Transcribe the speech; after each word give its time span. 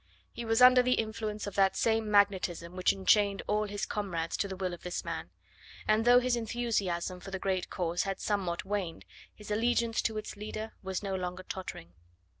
He 0.31 0.45
was 0.45 0.63
under 0.63 0.81
the 0.81 0.93
influence 0.95 1.45
of 1.45 1.53
that 1.53 1.75
same 1.75 2.09
magnetism 2.09 2.75
which 2.75 2.91
enchained 2.91 3.43
all 3.45 3.65
his 3.65 3.85
comrades 3.85 4.35
to 4.37 4.47
the 4.47 4.55
will 4.55 4.73
of 4.73 4.81
this 4.81 5.05
man; 5.05 5.29
and 5.87 6.05
though 6.05 6.19
his 6.19 6.35
enthusiasm 6.35 7.19
for 7.19 7.29
the 7.29 7.37
great 7.37 7.69
cause 7.69 8.01
had 8.01 8.19
somewhat 8.19 8.65
waned, 8.65 9.05
his 9.31 9.51
allegiance 9.51 10.01
to 10.01 10.17
its 10.17 10.35
leader 10.35 10.71
was 10.81 11.03
no 11.03 11.13
longer 11.13 11.43
tottering. 11.43 11.93